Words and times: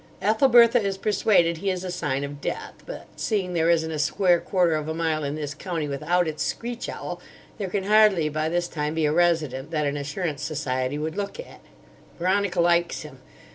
Ethelbertha 0.19 0.81
is 0.81 0.97
persuaded 0.97 1.57
he 1.57 1.69
is 1.69 1.83
a 1.83 1.91
sign 1.91 2.23
of 2.23 2.41
death; 2.41 2.73
but 2.87 3.05
seeing 3.15 3.53
there 3.53 3.69
isn't 3.69 3.91
a 3.91 3.99
square 3.99 4.39
quarter 4.39 4.73
of 4.73 4.87
a 4.87 4.95
mile 4.95 5.23
in 5.23 5.35
this 5.35 5.53
county 5.53 5.87
without 5.87 6.27
its 6.27 6.41
screech 6.41 6.89
owl, 6.89 7.21
there 7.59 7.69
can 7.69 7.83
hardly 7.83 8.27
by 8.27 8.49
this 8.49 8.67
time 8.67 8.95
be 8.95 9.05
a 9.05 9.13
resident 9.13 9.69
that 9.69 9.85
an 9.85 9.97
Assurance 9.97 10.41
Society 10.41 10.97
would 10.97 11.15
look 11.17 11.39
at. 11.39 11.61
Veronica 12.17 12.59
likes 12.59 13.03
him. 13.03 13.19